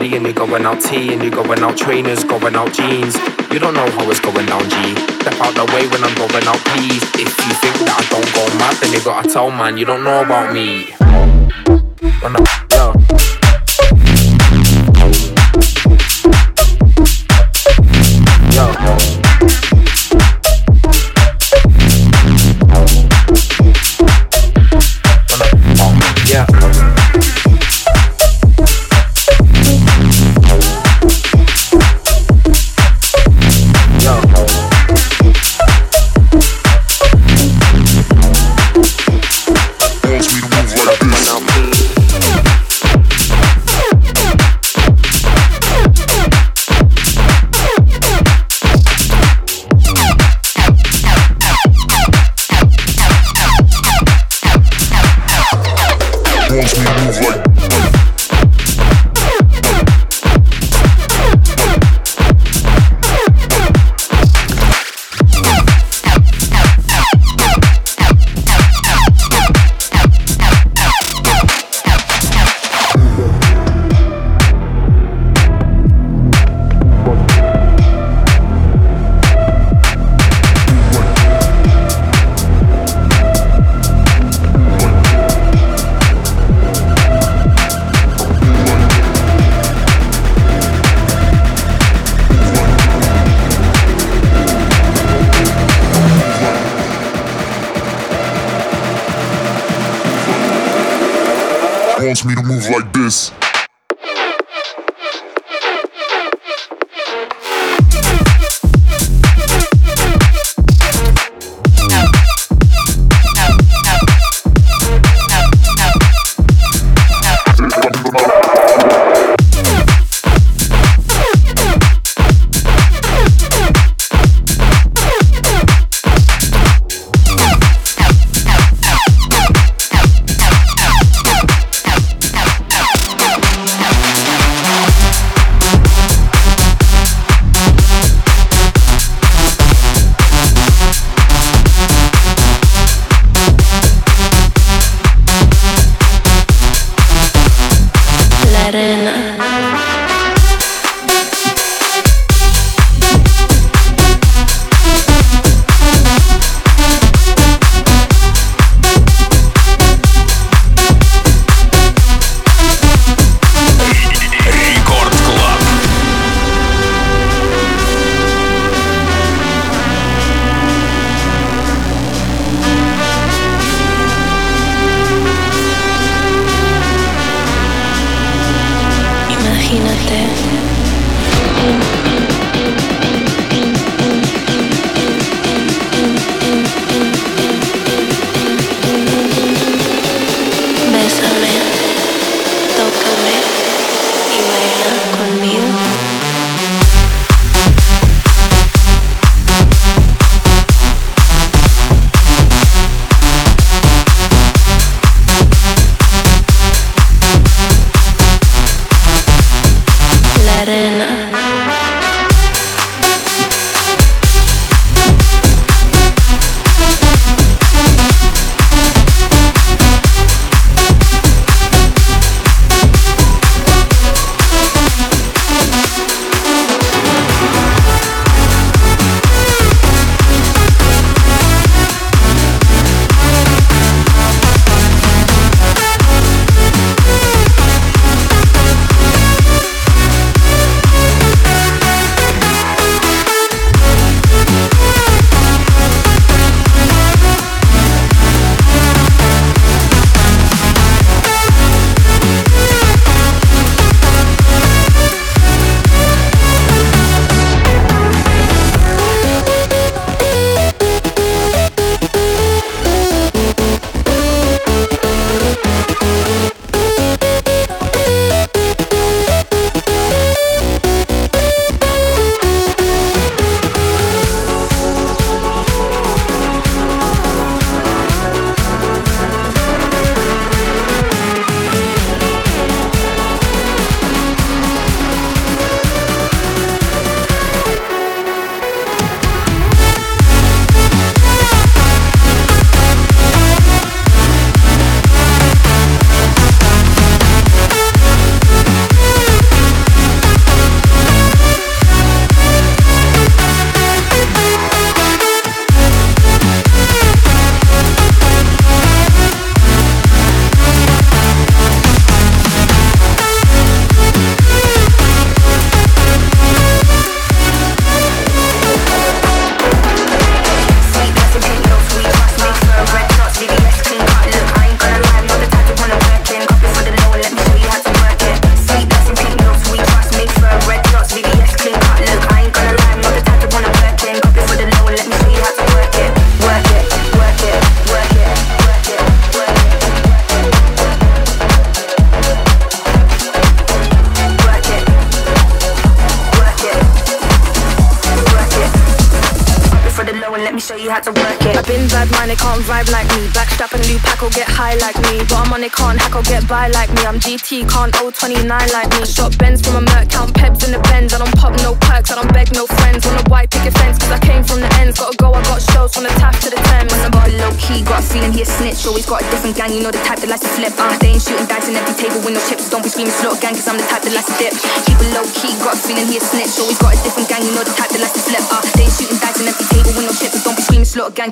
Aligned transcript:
And 0.00 0.24
you're 0.24 0.32
going 0.32 0.64
out 0.64 0.80
T 0.80 1.12
and 1.12 1.22
you're 1.22 1.30
going 1.30 1.60
out 1.60 1.76
trainers, 1.76 2.22
going 2.24 2.54
out 2.54 2.72
jeans. 2.72 3.16
You 3.50 3.58
don't 3.58 3.74
know 3.74 3.88
how 3.90 4.10
it's 4.10 4.20
going 4.20 4.46
down 4.46 4.62
G. 4.68 4.94
Step 5.20 5.40
out 5.40 5.54
the 5.54 5.64
way 5.74 5.88
when 5.88 6.04
I'm 6.04 6.14
going 6.14 6.46
out, 6.46 6.58
please. 6.58 7.02
If 7.14 7.32
you 7.46 7.54
think 7.54 7.74
that 7.80 7.94
I 7.96 8.02
don't 8.10 8.34
go 8.34 8.58
mad, 8.58 8.76
then 8.76 8.92
you 8.92 9.02
gotta 9.02 9.28
tell 9.28 9.50
man 9.50 9.78
you 9.78 9.84
don't 9.84 10.04
know 10.04 10.22
about 10.22 10.52
me. 10.52 10.94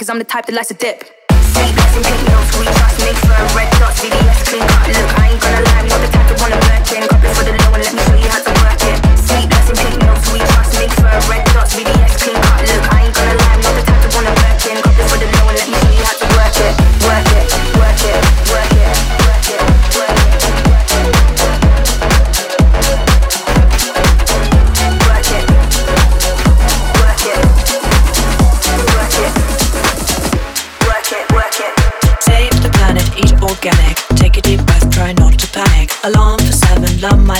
cause 0.05 0.11
I'm 0.11 0.19
the 0.19 0.25
type 0.25 0.45
that 0.45 0.55
likes 0.55 0.69
to 0.69 0.75
dip. 0.75 1.01
Make 3.01 3.17
for 3.25 3.33
a 3.33 3.45
red 3.57 3.73
dot, 3.81 3.97
CDS 3.97 4.45
clean 4.45 4.61
cut. 4.61 4.89
Look, 4.93 5.19
I 5.19 5.33
ain't 5.33 5.41
gonna 5.41 5.65
lie, 5.65 5.81
I'm 5.81 5.89
not 5.89 6.01
the 6.05 6.09
type 6.13 6.29
wanna 6.41 6.61
in, 6.93 7.09
copy 7.09 7.29
for 7.33 7.45
the 7.45 7.64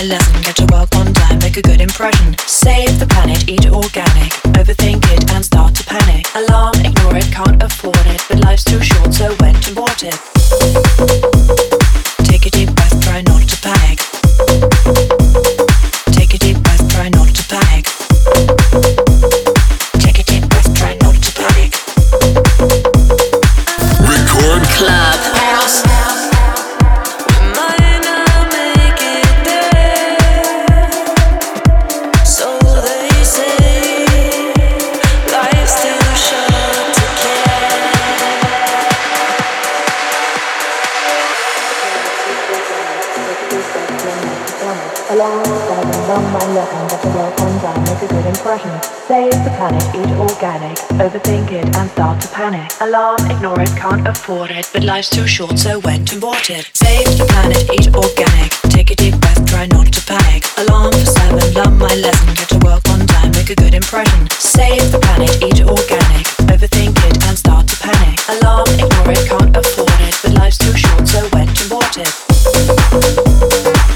lesson. 0.07 0.41
Get 0.41 0.55
to 0.57 0.65
work 0.71 0.95
on 0.95 1.13
time, 1.13 1.39
make 1.39 1.57
a 1.57 1.61
good 1.61 1.81
impression. 1.81 2.35
Save 2.47 2.99
the 2.99 3.07
planet, 3.07 3.47
eat 3.49 3.65
organic. 3.67 4.31
Overthink 4.59 5.03
it 5.11 5.31
and 5.31 5.43
start 5.43 5.75
to 5.75 5.83
panic. 5.83 6.25
Alarm, 6.35 6.75
ignore 6.83 7.17
it, 7.17 7.31
can't 7.31 7.61
afford 7.61 8.05
it. 8.05 8.21
But 8.29 8.39
life's 8.39 8.63
too 8.63 8.81
short, 8.81 9.13
so 9.13 9.33
when 9.35 9.55
to 9.61 9.71
abort 9.71 10.03
it. 10.03 10.34
Planet, 49.55 49.83
eat 49.95 50.11
organic. 50.19 50.77
Overthink 50.99 51.51
it 51.51 51.75
and 51.75 51.89
start 51.91 52.21
to 52.21 52.27
panic. 52.29 52.71
Alarm, 52.81 53.19
ignore 53.31 53.59
it, 53.61 53.69
can't 53.77 54.07
afford 54.07 54.51
it. 54.51 54.69
But 54.73 54.83
life's 54.83 55.09
too 55.09 55.27
short, 55.27 55.57
so 55.57 55.79
when 55.79 56.05
to 56.05 56.17
abort 56.17 56.49
it? 56.49 56.69
Save 56.73 57.17
the 57.17 57.25
planet, 57.25 57.63
eat 57.71 57.87
organic. 57.95 58.51
Take 58.69 58.91
a 58.91 58.95
deep 58.95 59.19
breath, 59.19 59.45
try 59.45 59.65
not 59.67 59.91
to 59.93 60.01
panic. 60.05 60.43
Alarm 60.57 60.91
for 60.91 61.05
seven, 61.05 61.53
learn 61.53 61.77
my 61.77 61.95
lesson. 61.95 62.33
Get 62.35 62.49
to 62.49 62.59
work 62.65 62.83
on 62.89 63.07
time, 63.07 63.31
make 63.31 63.49
a 63.49 63.55
good 63.55 63.73
impression. 63.73 64.29
Save 64.31 64.91
the 64.91 64.99
planet, 64.99 65.31
eat 65.41 65.61
organic. 65.63 66.25
Overthink 66.51 66.97
it 67.07 67.23
and 67.25 67.37
start 67.37 67.67
to 67.67 67.77
panic. 67.79 68.19
Alarm, 68.35 68.67
ignore 68.75 69.11
it, 69.11 69.23
can't 69.27 69.55
afford 69.55 69.99
it. 70.01 70.15
But 70.21 70.33
life's 70.33 70.57
too 70.57 70.75
short, 70.75 71.07
so 71.07 71.27
when 71.29 71.47
to 71.47 71.65
abort 71.65 71.97
it? 71.97 73.94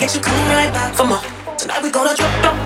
get 0.00 0.14
you 0.14 0.20
coming 0.22 0.46
right 0.48 0.72
back 0.72 0.94
for 0.94 1.04
more. 1.04 1.20
Tonight 1.58 1.82
we 1.82 1.90
gonna 1.90 2.16
drop, 2.16 2.42
drop. 2.42 2.59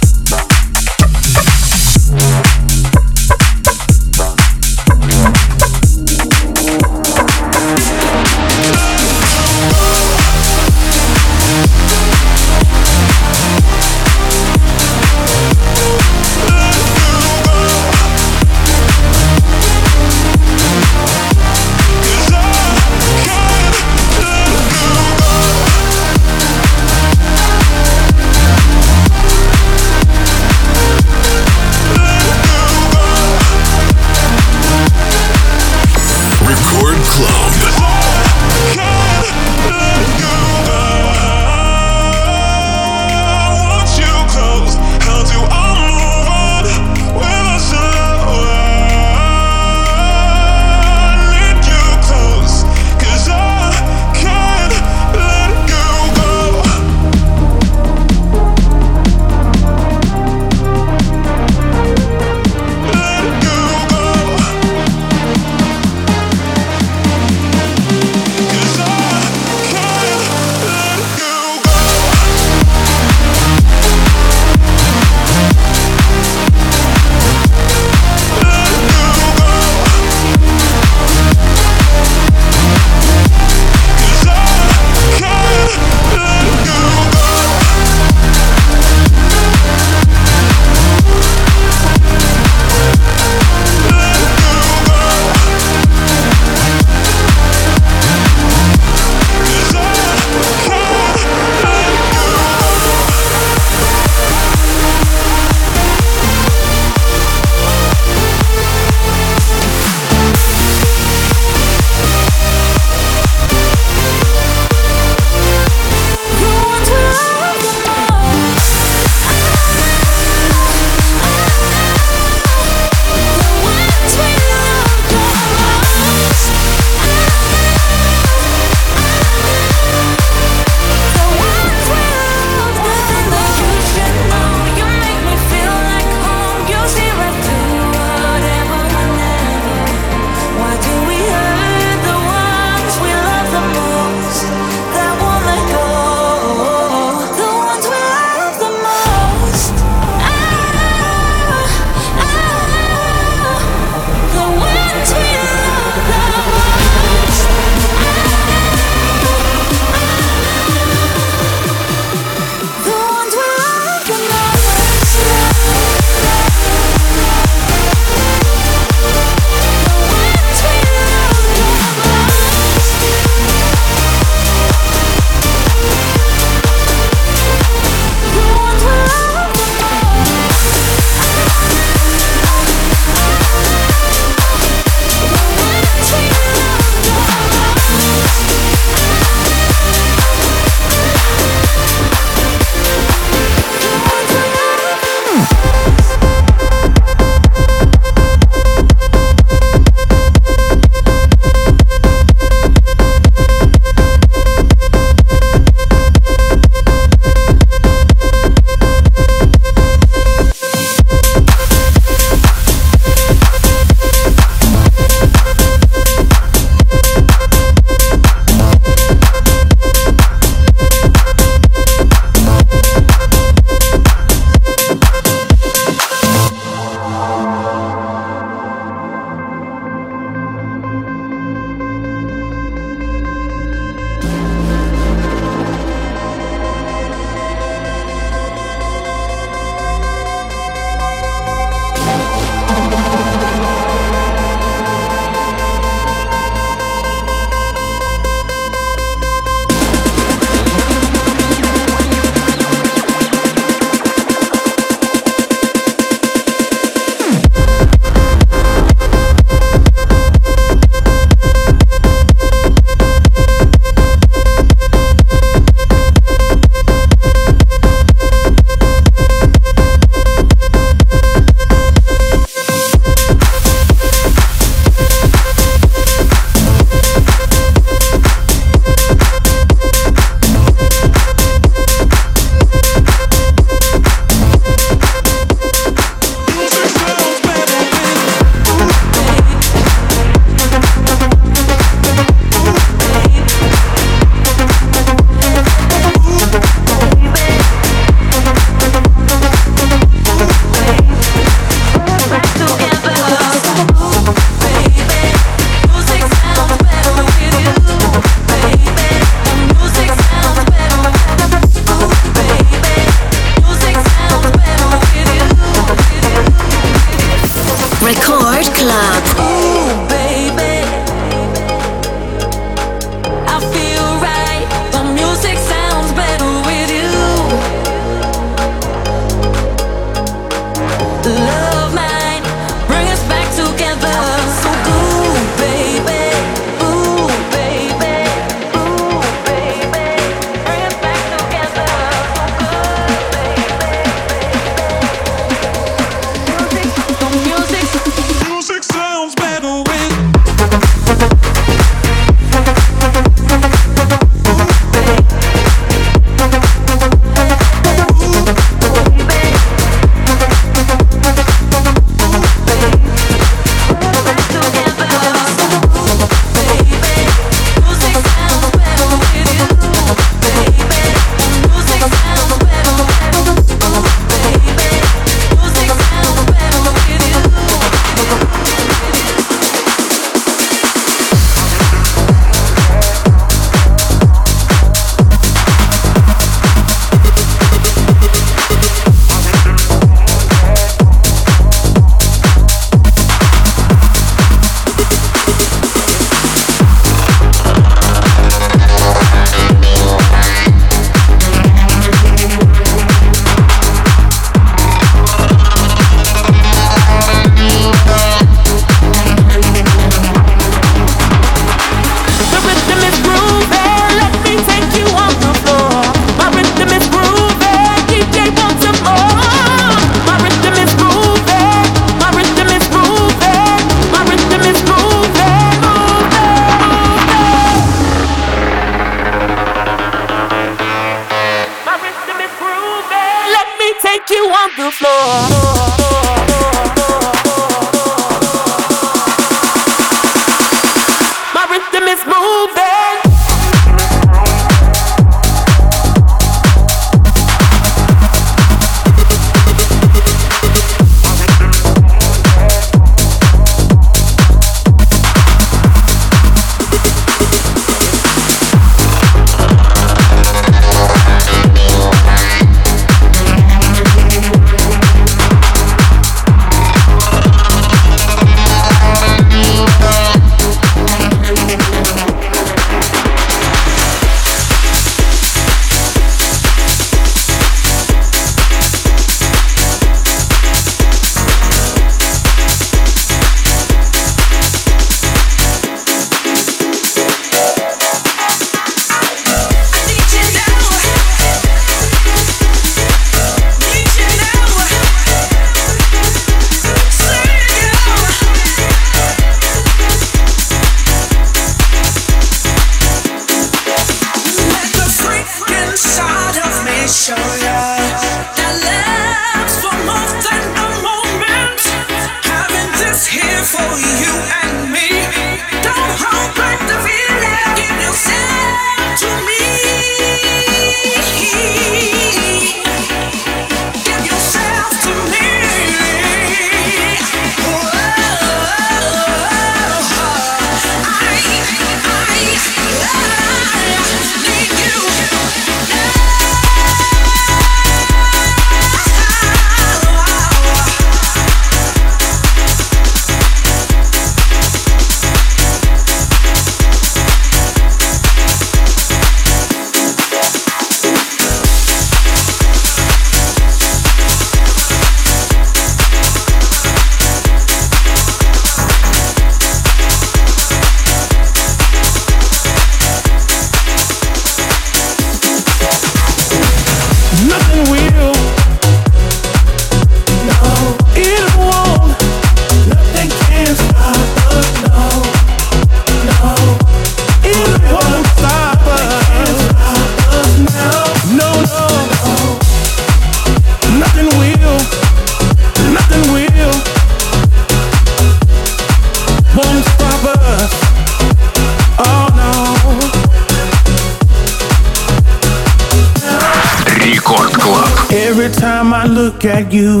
At 599.46 599.72
you, 599.72 600.00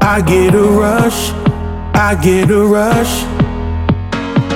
I 0.00 0.22
get 0.24 0.54
a 0.54 0.62
rush, 0.62 1.30
I 1.94 2.18
get 2.22 2.50
a 2.50 2.64
rush. 2.64 3.24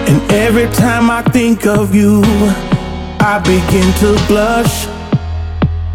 And 0.09 0.20
every 0.32 0.68
time 0.74 1.11
I 1.11 1.22
think 1.22 1.66
of 1.66 1.95
you, 1.95 2.22
I 3.20 3.41
begin 3.45 3.93
to 4.03 4.26
blush. 4.28 4.86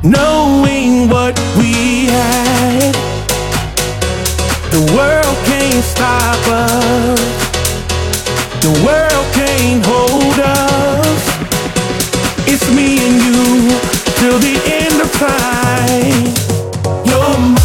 Knowing 0.04 1.10
what 1.10 1.39
we 1.58 2.06
had, 2.08 2.93
the 4.72 4.82
world 4.96 5.38
can't 5.46 5.84
stop 5.84 6.48
us. 6.48 7.20
The 8.62 8.74
world 8.84 9.28
can't 9.34 9.86
hold 9.86 10.39
us. 10.39 11.22
It's 12.48 12.68
me 12.76 13.00
and 13.08 13.16
you 13.26 13.80
till 14.20 14.39
the 14.39 14.56
end 14.66 15.02
of 15.02 15.12
time. 15.14 16.46
You're 17.06 17.64